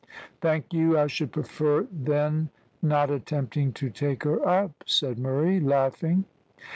"Thank 0.41 0.73
you, 0.73 0.97
I 0.97 1.05
should 1.05 1.31
prefer 1.31 1.87
then 1.91 2.49
not 2.81 3.11
attempting 3.11 3.71
to 3.73 3.91
take 3.91 4.23
her 4.23 4.43
up," 4.43 4.83
said 4.87 5.19
Murray, 5.19 5.59
laughing. 5.59 6.25